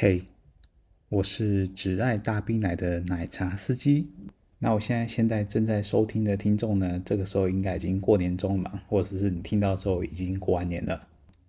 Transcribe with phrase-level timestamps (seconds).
[0.00, 0.26] 嘿，
[1.08, 4.06] 我是只爱大冰奶的奶茶司机。
[4.60, 11.07] 那我现在现在正在收听的听众呢，这个时候应该已经过年中了嘛，或者是你听到的时候已经过完年了。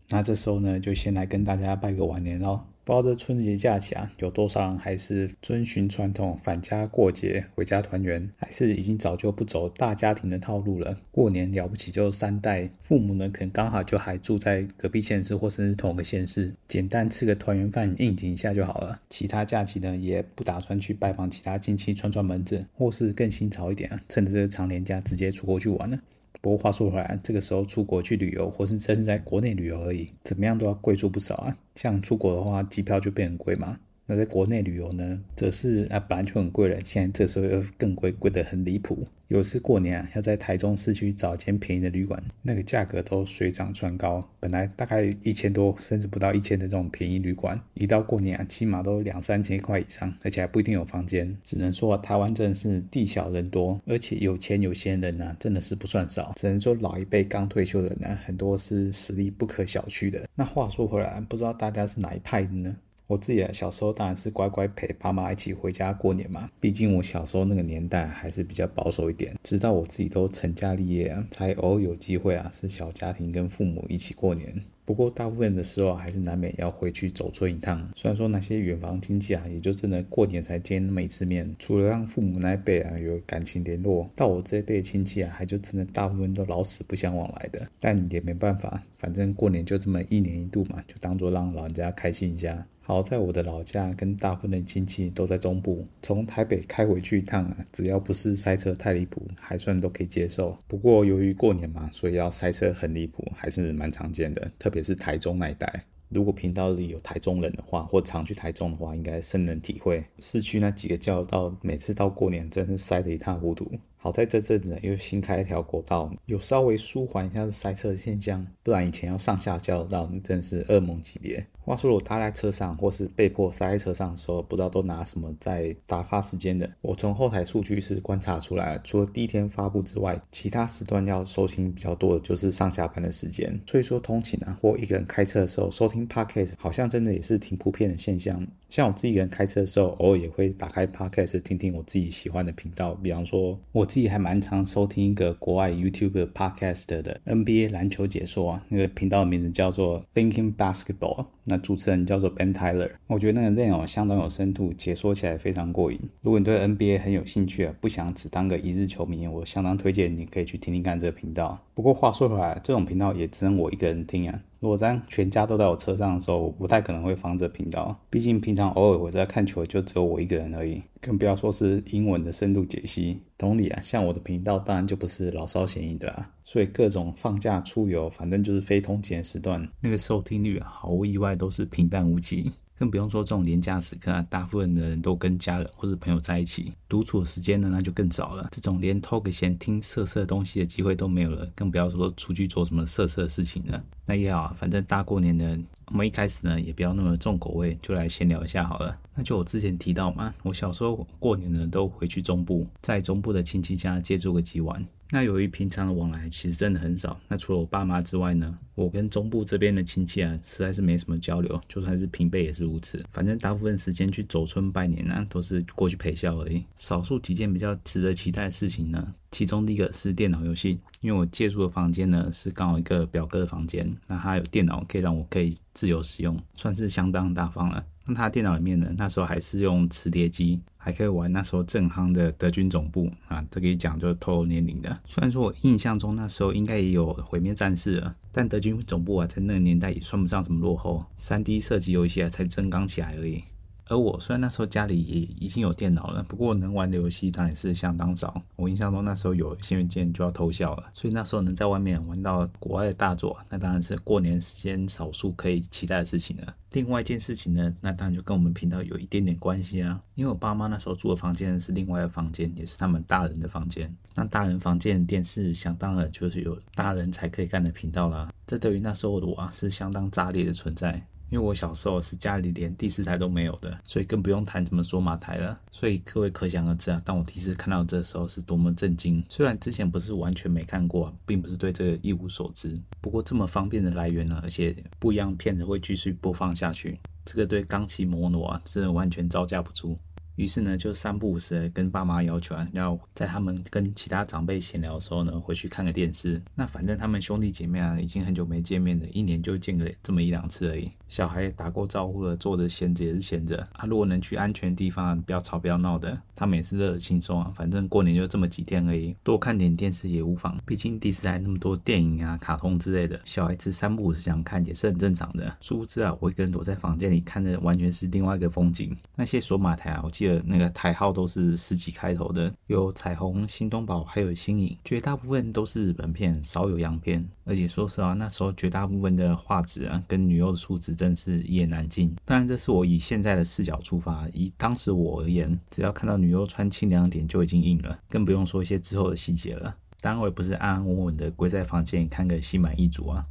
[0.09, 2.61] 那这时候呢，就先来跟大家拜个晚年喽。
[2.83, 10.98] 不知道这春节假期啊，有多少人还是遵循传统返家过节、回家团圆，还是已经早就不走大家庭的套路了？
[11.11, 18.99] 过年了不起就三代，父母呢可能刚好就还住在隔壁县市或甚至同个县市，简单吃个团圆饭应景一下就好了。
[19.07, 25.99] 其他假期呢也不打算去拜访其他亲戚串串门子，或是更新潮一点啊，趁着这个长连假直接出国去玩了。
[26.41, 31.57] 不过话说回来，这个时候出国去旅游，或是真是在国内旅游而已，怎么样都要贵出不少啊。
[31.75, 33.77] 像出国的话，机票就变很贵嘛。
[34.09, 39.05] 那在国内旅游呢，则是啊，本来就很贵了，现在这时候又更贵，贵得很离谱。
[39.27, 44.27] 有一次过年啊，要在台中市区找间便宜的旅馆，那个价格都水涨船高。
[44.40, 51.38] 本来大概一千多，甚至不到一千的这种便宜旅馆，一到过年啊，起码都两三千块以上，而且还不一定有房间。
[51.44, 56.33] 只能说啊，台湾真的是地小人多，而且有钱有闲人啊，真的是不算少。
[56.36, 60.28] 只能说老一辈刚退休的人啊，很多是实力不可小觑的。
[60.33, 62.76] 那话说回来，不知道大家是哪一派的呢？
[63.09, 66.47] 我自己啊，小时候当然是乖乖陪爸妈一起回家过年嘛。
[66.59, 69.35] 毕竟我小时候那个年代还是比较保守一点。
[69.41, 74.53] 直到我自己都成家立业啊，才偶尔有机会啊，是小家庭跟父母一起过年。
[74.85, 77.91] 不过大部分的时候还是难免要回去走村一趟。
[77.95, 81.52] 虽然说那些远房亲戚啊，也就真的过年才见那么一次面。
[81.57, 87.67] 除了让父母那一辈啊有感情联络，到我这一辈亲戚啊，还就真的大部分都老死不相往来的。
[87.80, 92.67] 但也没办法，反正过年就这么一年一度嘛，就当做让老人家开心一下。
[92.90, 100.58] 好在我的老家跟大部分亲戚都在中部，从台北开回去一趟啊，只要不是塞车太离谱，还算都可以接受。
[100.68, 105.86] 不过由于过年嘛，所以要塞车很离谱，还是蛮常见的，特别是台中那一带。
[106.08, 110.04] 如果频道里有台中人的话，或常去台中的话，应该深能体会。
[110.17, 113.72] 市区那几个交流道，每次到过年真是塞得一塌糊涂。
[114.02, 121.45] 好在这阵子又新开一条国道，有稍微舒缓一下塞车的现象，不然以前要上下交流道，那真是噩梦级别。
[121.65, 126.67] 话说我搭在车上，或是被迫塞在车上的时候，不知道都拿什么在打发时间的。
[126.82, 133.60] 我从后台数据是观察出来，除了第一天发布之外，其他时段要收听比较多的就是上下班的时间。
[133.68, 138.48] 所以说通勤啊，或一个人开车的时候收听 Podcast，好像真的也是挺普遍的现象。
[138.69, 151.25] 像我自己一个人开车的时候，偶尔也会打开 Podcast 听听我自己喜欢的频道，比方说我自己还蛮常收听一个国外 YouTube Podcast 的 NBA 篮球解说啊，那个频道的名字叫做 Thinking Basketball。
[151.45, 156.00] 那主持人叫做 Ben Tyler，我觉得那个内容相当有深度，解说起来非常过瘾。
[156.22, 161.60] 如果你对 NBA 很有兴趣啊，不想只当个一日球迷，我相当推荐你可以去听听看这个频道。
[161.74, 164.39] 不过话说回来，这种频道也只能我一个人听啊。
[164.60, 168.00] 如果当全家都在我车上的时候，我不太可能会放这频道。
[168.12, 173.22] 毕竟平常偶尔我在看球，就只有我一个人而已，更不要说是英文的深度解析。
[173.39, 176.30] 同理啊，像我的频道当然就不是老少咸宜的啊。
[176.44, 182.51] 所以各种放假出游，反正就是非通勤时段，那个收听率，毫无意外都是平淡无奇。
[182.78, 188.50] 更不用说这种连假时刻啊，大部分的人都跟家人或者朋友在一起，独处的时间呢，那就更少了。
[188.51, 193.83] 这种连偷个闲听色色东西的机会都没有了，更不要说出去做什么色色的事情了。
[194.09, 195.56] 那也好，反正大过年的，
[195.86, 198.97] 我们一开始呢也不要那么重口味，就来闲聊一下好了。
[199.13, 204.83] 那就我之前提到嘛，我小时候过年呢都回去中部，在中部的亲戚家借住个几晚。
[205.12, 213.03] 那由于平常的往来其实真的很少，那除了我爸妈之外呢，我跟中部这边的亲戚啊，实在是没什么交流，就算是平辈也是如此。
[213.12, 216.63] 反正大部分时间去走村拜年啊，都是过去陪笑而已。
[216.75, 227.86] 少数几件比较值得期待的事情呢，其中第一个是电脑游戏，因为我借住的房间呢是刚好一个表哥的房间，那他有电脑可以让我可以自由使用，算是相当大方了。
[228.06, 235.00] 那他电脑里面呢，那时候还是用磁碟机，还可以玩那时候正夯的德军总部啊，这个一讲就透露年龄的。
[235.06, 243.44] 虽然说我印象中那时候应该也有毁灭战士了，但德军总部啊，在那个年代也算不上什么落后，3D 射击游戏啊才正刚起来而已。
[243.89, 248.40] 而我虽然那时候家里也已经有电脑了，不过能玩的游戏当然是相当少。
[248.56, 256.56] 我印象中那时候有《轩辕剑》就要偷笑了，所以那时候能在外面玩到国外的大作，那当然是过年时间少数可以期待的事情了。
[256.74, 263.92] 另外一件事情呢，那当然就跟我们频道有一点点关系啊，因为我爸妈那时候住的房间是另外的房间，也是他们大人的房间。
[264.13, 271.04] 那大人房间电视想当然就是有大人才可以看的频道啦，这对于那时候的我啊是相当炸裂的存在。
[271.30, 275.60] 因为我小时候是家里连第四台都没有的，所以更不用谈怎么说马台了。
[275.72, 279.24] 所以各位可想而知啊，当我第一次看到这时候是多么震惊。
[279.30, 282.80] 虽然之前不是完全没看过，并不是对这个一无所知。
[283.00, 286.98] 不过这么方便的来源呢，而且不一样片子会继续播放下去。
[287.24, 289.98] 这个对刚骑摩托啊，真的完全招架不住。
[290.36, 296.42] 于是呢，就三不五时跟爸妈要求啊，要在他们跟其他长辈闲聊的时候呢，回去看个电视。
[296.56, 300.90] 那反正他们兄弟姐妹啊，已经很久没见面了，一年就见个这么一两次而已。
[301.10, 303.58] 小孩打过招呼了，坐着闲着也是闲着。
[303.74, 307.52] 啊，如果能去安全地方，不要吵不要闹的，他们也是乐得轻松啊。
[307.54, 310.58] 反正过年就这么几天而已，多看点电视也无妨。
[310.66, 315.54] 毕竟第四台那么多电影啊、卡通之类的，小孩子三不五时想看也是很正常的。
[315.60, 318.96] 殊不知啊，我一个人躲在房间里看的，完全是另外一个风景。
[319.18, 321.10] 那些索马台啊，我记得那个台号。
[321.12, 327.28] 都是十几开头的，有彩虹、新东宝，还有新影，绝大部分都是日本片，少有洋片。
[327.46, 332.13] 而且说实话，那时候绝大部分的画质啊，跟女优的素质真是一言难尽。
[332.25, 339.74] 当然，这是我以现在的视角出发，以当时我而言，只要看到女优穿清凉点就已经硬了，更不用说一些之后的细节了。
[340.01, 343.25] 当然，我也不是安安稳稳的归在房间里看个心满意足啊。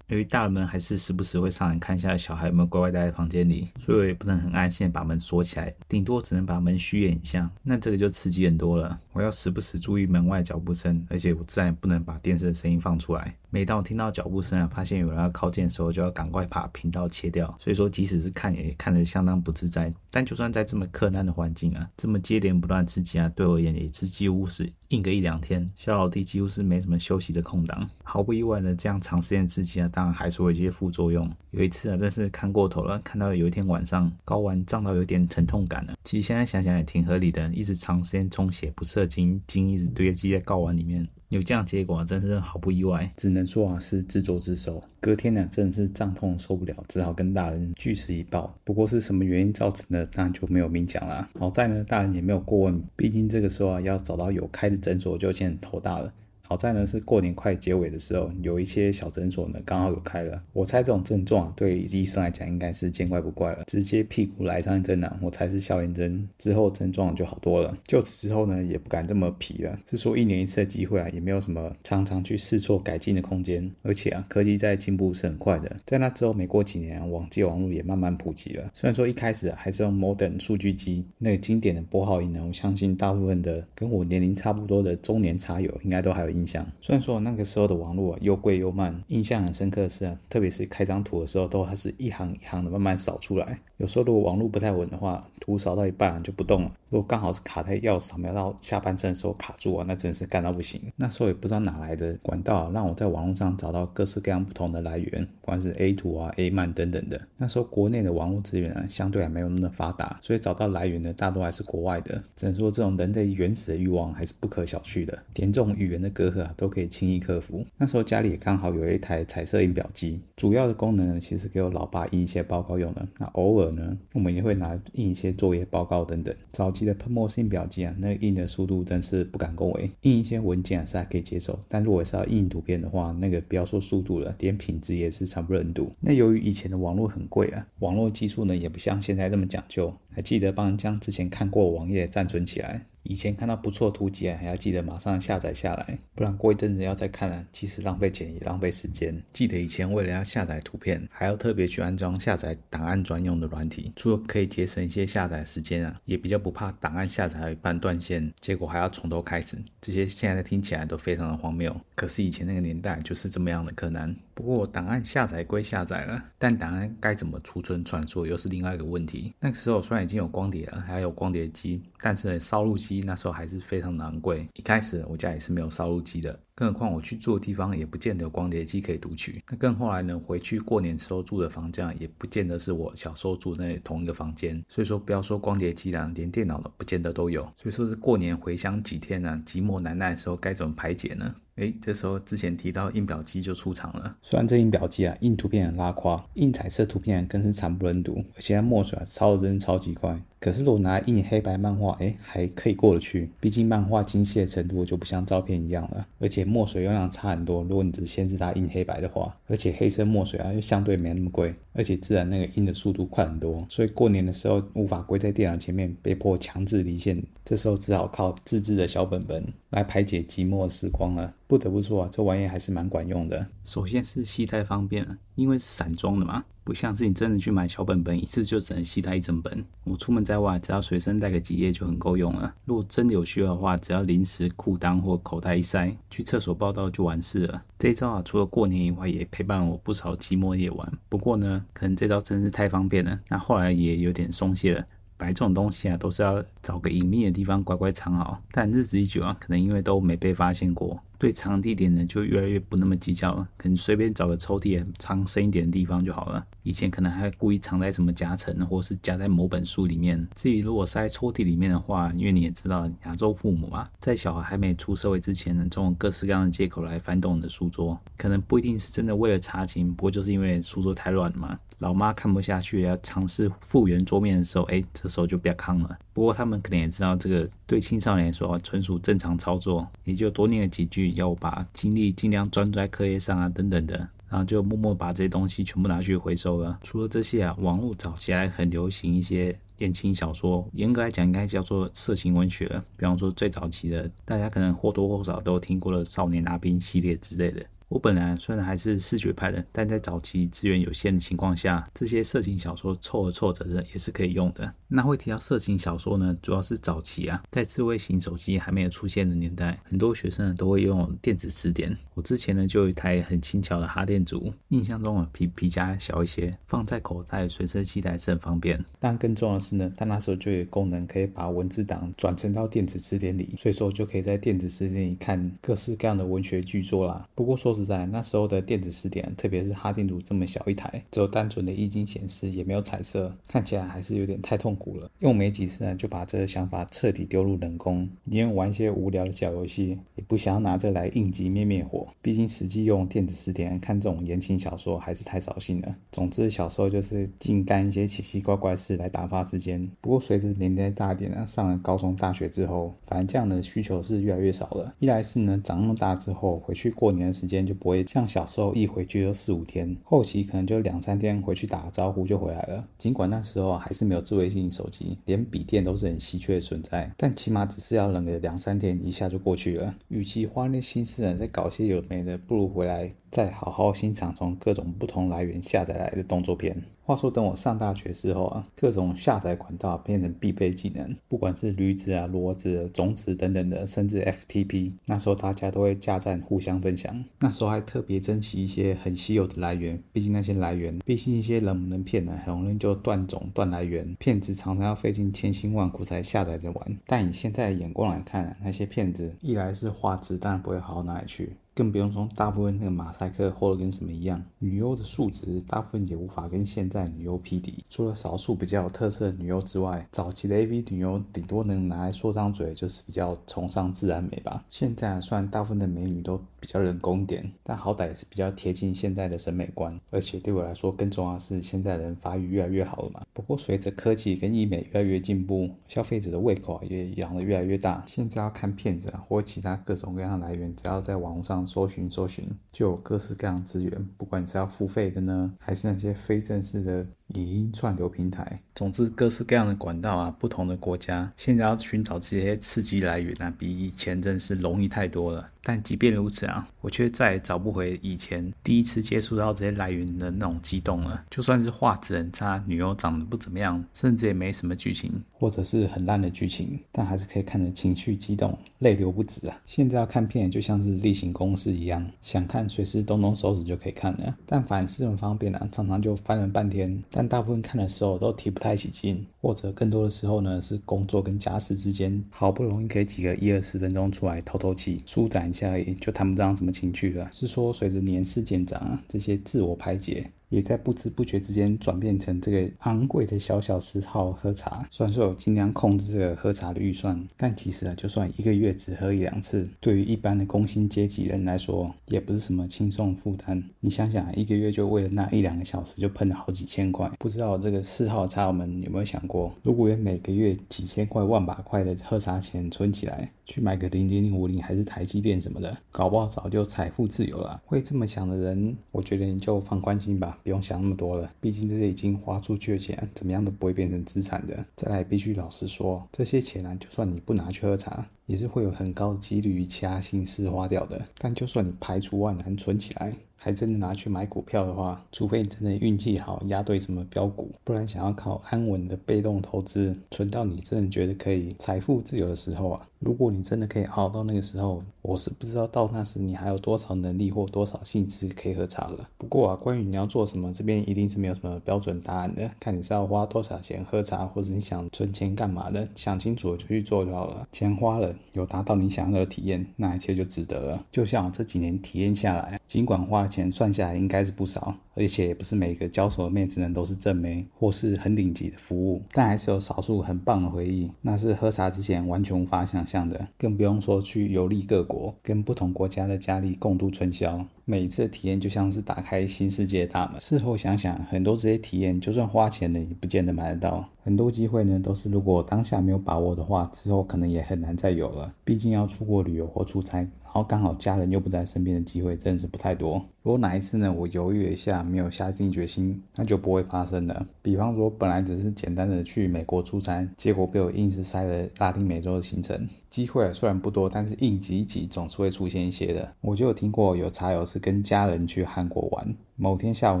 [0.08, 7.50] 由于大人们还是时不时会上来看一下小孩有没有乖乖待在房间里，所以我也不能很安心的把门锁起来，顶多只能把门虚掩一下。
[7.64, 13.34] 那这个就刺激很多了，我要时不时注意门外脚步声，而且我自然也不能把电视的声音放出来。
[13.50, 17.46] 每当我听到脚步声啊，发现有人要靠近的时候，就要赶快把频道切掉。
[17.60, 19.92] 所以说，即使是看也看得相当不自在。
[20.10, 25.70] 但就算在这么克难的环境啊，这么接连不断刺激啊，对我而言也是几乎是硬个一两天。
[25.76, 27.88] 小老弟几乎是没什么休息的空档。
[28.02, 31.30] 毫不意外的，这样长时间刺激啊，当然还是会有一些副作用。
[31.50, 35.94] 有一次啊，真是看过头了，看到有一天晚上睾丸胀到有点疼痛感了。
[36.04, 41.06] 其实现在想想也挺合理的，一直长时间充血不射精，精一直堆积在睾丸里面。
[41.28, 43.12] 有这样结果，真是毫不意外。
[43.16, 44.82] 只能说啊，是自作自受。
[45.00, 48.56] 隔天呢，真的是胀痛受不了，只好跟大人据实以报。
[48.64, 51.28] 不过是什么原因造成的，当然就没有明讲了。
[51.38, 56.12] 好在呢，大人也没有过问，毕竟这个时候啊，要找到有开的诊所就已经头大了。
[56.48, 60.40] 好在呢，是过年快结尾的时候，有一些小诊所呢刚好有开了。
[60.52, 67.76] 我猜这种症状啊对医生来讲应该是见怪不怪了，直接屁股来上一针啊，我猜是消炎针，之后症状就好多了。
[67.84, 69.76] 就此之后呢，也不敢这么皮了。
[69.90, 73.68] 是说一年一次的机会啊，也没有什么常常去试错改进的空间。
[73.82, 78.70] 而且啊，科技在进步是很快的，在那之后没过几年啊，网际网络也慢慢普及了。
[78.72, 86.35] 虽然说一开始啊还是用 modern 数据机，那个经典的拨号仪呢，我相信大部分的跟我年龄差不多的中年茶友应该都还有。
[86.36, 93.58] 印象，虽然说那个时候的网络啊又贵又慢，印象很深刻的是啊，特别是开张图的时候，都还是一行一行的慢慢扫出来。
[93.78, 96.72] 有时候如果网络不太稳的话，图扫到一半就不动了。
[96.88, 100.80] 如果刚好是卡在要扫描到下半身的时候卡住啊，那真是干到不行。
[100.96, 107.20] 那时候也不知道哪来的管道，让我在网络上找到各式各样不同的来源，不管是 A 图啊、A 漫等等的。
[107.36, 112.22] 那时候国内的网络资源啊，相对还没有那么发达，所以找到来源的大多还是国外的。
[112.34, 117.64] 只能说这种人类原始的欲望还是不可小觑的，点这种语言的隔阂啊都可以轻易克服。
[117.76, 123.06] 那时候家里也刚好有一台彩色印表机，主要的功能呢，其实给我老爸印一些报告用的。
[123.18, 126.34] 那偶尔呢，我们也会拿印一些作业报告等等。
[126.52, 135.92] 早期的喷墨式印表机啊，那印的速度真是不敢恭维，印一些文件啊是还可以接受，但如果是要印图片的话，那个不要说速度了，连品质也是惨不忍睹。
[136.00, 142.86] 那由于以前的网络很贵啊，网络技术呢也不像现在这么讲究，还记得帮将之前看过网页暂存起来。
[143.08, 149.20] 以前看到不错图集啊，还要记得马上下载下来，不然过一阵子要再看啊，即使浪费钱也浪费时间。
[149.32, 159.56] 记得以前为了要下载图片，还要特别去安装下载档案专用的软体，除了可以节省一些下载时间啊，也比较不怕档案下载一半断线，结果还要从头开始。
[159.80, 164.14] 这些现在听起来都非常的荒谬，可是以前那个年代就是这么样的柯南。
[164.36, 169.32] 不过档案下载归下载了，但档案该怎么储存传输又是另外一个问题。
[169.40, 174.46] 那个时候虽然已经有光碟了，还有光碟机，但是烧录机那时候还是非常昂贵。
[174.52, 179.42] 一开始我家也是没有烧录机的，更何况我去住的地方也不见得有光碟机可以读取。
[179.48, 184.62] 那更后来呢，回去过年时候住的房间也不见得是我小时候住的那同一个房间。
[184.68, 187.40] 所以说不要说光碟机了，连电脑都不见得都有。
[187.56, 191.34] 所以说是过年回乡几天呢，寂寞难耐的时候该怎么排解呢？
[191.56, 194.16] 哎，这时候之前提到印表机就出场了。
[194.20, 200.20] 虽然这印表机啊，印图片很拉胯，印彩色图片更是惨不忍睹，而且墨水啊，超扔超级快。
[200.46, 203.28] 可是如果拿来印黑白漫画，哎，还可以过得去。
[203.40, 207.64] 毕竟漫画精细的程度就不像照片一样了，而且墨水用量差很多。
[207.64, 213.66] 如果你只限制它印黑白的话，而且黑色墨水啊又相对没那么贵，而且自然那个印的速度快很多。
[213.68, 221.34] 所以过年的时候无法跪在电脑前面，被迫强制离线，这时候只好靠自制的小本本来排解寂寞时光了。
[221.48, 223.44] 不得不说啊，这玩意还是蛮管用的。
[223.64, 226.44] 首先是携带方便，因为是散装的嘛。
[226.66, 229.64] 不像是你真的去买小本本，一次就只能携带一整本。
[229.84, 232.52] 我出门在外，只要随身带个几页就很够用了。
[232.64, 237.62] 如果真的有需要的话，只要临时裤裆或口袋一塞，去厕所报到就完事了。
[237.78, 240.92] 这招啊，除了过年以外，也陪伴我不少寂寞夜晚。
[241.08, 244.84] 不过呢，可能这招真是太方便了，那后来也有点松懈了。
[245.16, 251.00] 本来这种东西啊，都是要找个隐秘的地方乖乖藏好，但日子一久啊，可能因为都没被发现过。
[251.18, 256.46] 对藏地点呢，就越来越不那么计较了，可能随便找个抽屉藏深一点的地方就好了。
[256.62, 260.26] 以前可能还故意藏在什么夹层，或是夹在某本书里面。
[260.34, 271.58] 至于如果塞在抽屉里面的话，因为你也知道，亚洲父母嘛，在小孩还没出社会之前呢，总有各式各样的借口来翻动你的书桌，可能不一定是真的为了查勤，不过就是因为书桌太乱了嘛。
[271.80, 275.98] 老妈看不下去，要尝试复原桌面的时候，哎，这时候就不要扛了。
[276.14, 281.05] 不过他们可能也知道，这个对青少年来说纯属正常操作，也就多念了几句。
[281.14, 283.96] 要把精力尽量专注在课业上啊，等等的，
[284.28, 286.78] 然后就默默把这些东西全部拿去回收了。
[286.82, 292.84] 除了这些啊，网络早期还很流行一些言情小说，严格来讲应该叫做色情文学了。
[292.96, 297.64] 比方说最早期的，大家可能或多或少都听过了《少年阿宾》系列之类的。
[297.88, 304.74] 我本来虽然还是视觉派的，但在早期资源有限的情况下，这些色情小说凑合凑合的也是可以用的。
[304.88, 311.96] 那会提到色情小说呢，主要是早期啊，在智慧型手机还没有出现的年代，很多学生呢都会用电子词典。
[312.14, 318.84] 我之前呢就有一台很轻巧的哈电族，印象中啊比皮夹小一些，放在口袋随身携带是很方便。
[318.98, 327.26] 但更重要的是呢，它那时候就有功能可以把文字档转成到电子词典里，所以说就可以在电子词典里看各式各样的文学巨作啦。
[327.34, 335.10] 不过说实在，那时候的电子词典，特别是哈电族这么小一台，只有单纯的液晶显示，也没有彩色，看起来还是有点太痛苦了。
[335.18, 338.08] 用没几次呢，就把这个想法彻底丢入冷宫。
[338.24, 342.06] 宁愿玩一些无聊的小游戏，也不想要拿这来应急灭灭火。
[342.22, 345.96] 毕竟实际用电子词典看这种言情小说还是太扫兴了。
[346.12, 349.82] 总之，小时候就是净干一些奇奇怪怪事来打发时时间。
[350.00, 354.94] 不过随着年龄大一点呢，上了高中、大学之后，反正这样的需求是越来越少了。
[354.98, 358.04] 一来是呢，长那么大之后，回去过年的时间就不会。
[358.06, 362.84] 像小时候一回去就四五天，后期可能就两三天回去打个招呼就回来了。
[362.98, 369.94] 尽管那时候还是没有智慧型手机，连笔电都是很稀缺的存在，但起码只是要冷个两三天，一下就过去了。
[370.08, 373.10] 与其花那心思呢，再搞些有没的，不如回来。
[373.36, 376.82] 再好好欣赏从各种不同来源下载来的动作片。
[377.04, 387.22] 话说，等我上大学之后啊，各种下载管道变成必备技能，不管是驴子啊、骡子、种子等等的，甚至 FTP，那时候大家都会加赞互相分享。
[387.40, 396.98] 那时候还特别珍惜一些很稀有的来源，毕竟那些来源，毕竟一些冷门片呢，很容易就断种断来源，骗子常常要费尽千辛万苦才下载着玩。
[397.06, 401.52] 但以现在的眼光来看，那些骗子一来是画质当然不会好到哪里去。
[401.76, 407.84] 更不用说，大部分那个马赛克或者跟什么一样，女优的数值大部分也无法跟现在女优匹敌。
[407.90, 414.64] 除了少数比较有特色的女优之外，早期的 AV 女优顶多能拿来说张嘴，就是比较崇尚自然美吧。
[414.70, 419.96] 现在虽然大部分的美女都比较人工点，但好歹也是比较贴近现在的审美观。
[420.10, 423.24] 而且对我来说，更重要的是现在人发育越来越好了嘛。
[423.32, 428.02] 不过随着科技跟医美越来越进步，消费者的胃口也养得越来越大。
[428.04, 431.64] 现在要看片子啊，或其他各种各样的来源，只要在网络上。
[431.64, 437.06] 搜寻搜寻，就有各式各样资源，不管你是要付费的呢，还是那些非正式的。
[437.34, 445.50] 影音串流平台，总之各式各样的管道啊，不同的国家，现在要寻找这些刺激来源啊，比以前真是容易太多了。
[445.68, 451.24] 但即便如此啊，我却再也找不回以前第一次接触到这些来源的那种激动了。
[451.28, 459.60] 就算是画质很差，女优长得不怎么样，甚至也没什么剧情，或者是很烂的剧情，但还是可以看得情绪激动，泪流不止啊。
[459.66, 464.36] 现在要看片就像是例行公事一样，想看随时动动手指就可以看了。
[464.46, 467.02] 但凡事很方便啊，常常就翻了半天。
[467.10, 477.28] 但大部分看的时候都提不太起劲，或者更多的时候呢，是工作跟家事之间，好不容易可以挤个一二十分钟出来透透气、舒展一下而已，就谈不上什么情趣了。
[477.32, 480.30] 是说随着年事渐长啊，这些自我排解。
[480.48, 484.86] 也在不知不觉之间转变成这个昂贵的小小嗜好喝茶。
[484.90, 493.62] 虽然说我尽量控制这个喝茶的预算，但其实啊，就算一个月只喝一两次，对于一般的工薪阶级人来说，也不是什么轻松负担。
[493.80, 497.10] 你想想，一个月就为了那一两个小时就喷了好几千块。
[497.18, 507.60] 不知道这个嗜好茶友们有没有想过，如果有每个月几千块、万把块的喝茶钱存起来，去买个零零零五零还是台积电什么的，搞不好早就财富自由了。
[507.64, 510.35] 会这么想的人，我觉得你就放宽心吧。
[510.42, 514.64] 不用想那么多了，毕竟这些已经花出去的钱，怎么样都不会变成资产的。
[514.76, 521.00] 再来，必须老实说，这些钱啊，就算你不拿去喝茶，也是会有很高的几率以其他形式花掉的。
[521.18, 539.08] 但就算你排除万难存起来，还真的拿去买股票的话，除非你真的运气好，押对什么标股，不然想要靠安稳的被动投资，存到你真的觉得可以财富自由的时候啊，如果你真的可以熬到那个时候，我是不知道到那时你还有多少能力或多少兴致可以喝茶了。
[539.18, 547.46] 不过啊，关于你要做什么，这边一定是没有什么标准答案的，看你是要花多少钱喝茶，或者你想存钱干嘛的，想清楚了就去做就好了。
[547.52, 550.84] 钱花了，有达到你想要的体验，那一切就值得了。
[550.90, 563.28] 就像我这几年体验下来，尽管花钱，算下来应该是不少，而且也不是每个交手的妹子呢都是正妹或是很顶级的服务，但还是有少数很棒的回忆，那是喝茶之前完全无法想象的。
[563.36, 567.46] 更不用说去游历各国，跟不同国家的佳丽共度春宵。
[567.68, 570.20] 每一次的体验就像是打开新世界的大门。
[570.20, 573.84] 事后想想，很多这些体验，就算花钱了，也不见得买得到。
[574.04, 578.32] 很多机会呢，都是如果当下没有把握的话，之后可能也很难再有了。
[578.44, 583.04] 毕竟要出国旅游或出差，然后刚好家人又不在身边的机会，真的是不太多。
[583.24, 587.26] 如果哪一次呢，我犹豫一下，没有下定决心，那就不会发生了。
[587.42, 592.68] 比方说，本来只是简单的去美国出差，结果被我硬是塞了拉丁美洲的行程。
[592.88, 596.14] 机会虽然不多，但是应急一急总是会出现一些的。
[596.20, 599.14] 我就有听过有茶友是跟家人去韩国玩。
[599.38, 600.00] 某天下午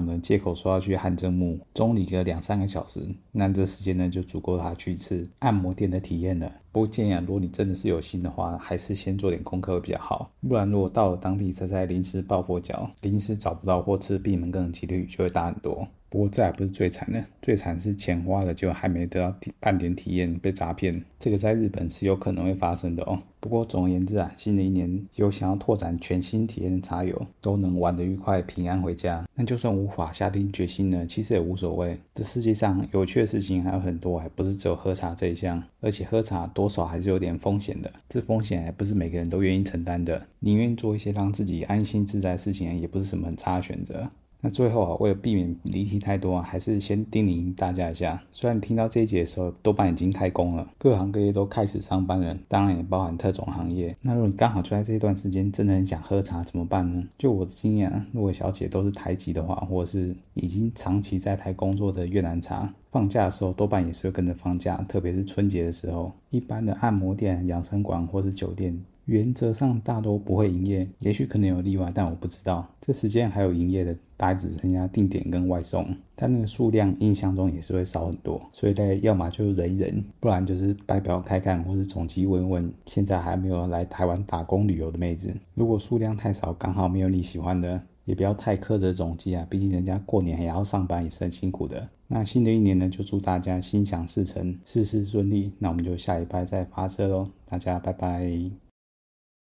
[0.00, 3.00] 呢，借口说要去汗蒸木，中离个两三个小时，
[3.32, 6.50] 那这时间呢就足够他去一次按摩店的体验了。
[6.72, 15.86] 不过建议啊，如果你真的是有心的话，还是先做点功课会比较好，不然如果到了当地才在临时抱佛脚，临时找不到或吃闭门羹的几率就会大很多。
[16.08, 23.20] 不过这还不是最惨的，最惨是钱花了就还没得到半点体验，被诈骗，这个在日本是有可能会发生的哦。
[23.40, 29.25] 不过总而言之啊，新的一年有想要拓展全新体验的茶友都能玩得愉快、平安回家。
[29.34, 31.98] 那就算无法下定决心呢，其实也无所谓。
[32.14, 35.62] 这世界上有趣的事情还有很多，还不是只有喝茶这一项。
[35.80, 40.26] 而且喝茶多少还是有点风险的，这风险还不是每个人都愿意承担的。
[40.40, 44.10] 宁愿做一些让自己安心自在的事情，也不是什么很差的选择。
[44.46, 48.22] 那最后啊，为了避免离题太多啊，还是先叮咛大家一下。
[48.30, 53.96] 虽然听到这一节的时候，多半已经开工了，各行各业都开始上班了，当然也包含特种行业。
[54.02, 57.02] 那如果你刚好就在这一段时间，真的很想喝茶，怎么办呢？
[57.18, 68.80] 就我的经验啊，如果小姐都是台籍的话，或者是已经长期在台工作的越南茶，放假的时候多半也是会跟着放假，特别是春节的时候，一般的按摩店、养生馆或是酒店。
[69.06, 72.66] 原则上大多不会营业，也许可能有例外，但我不知道。
[72.80, 78.40] 这时间还有营业的，大概只剩下定点跟外送，但那个数量印象中也是会少很多。
[78.52, 85.32] 所以大家要么就忍一忍，不然就是代表看看，或是总机问问现在还没有来台湾打工旅游的妹子。
[85.54, 91.88] 如果数量太少，刚好没有你喜欢的，也不要太苛责总机啊，毕竟人家过年还要上班，也是很辛苦的。
[92.08, 95.52] 那新的一年呢，就祝大家心想事成，事事顺利。
[95.60, 98.65] 那我们就下礼拜再发车喽，大家拜拜。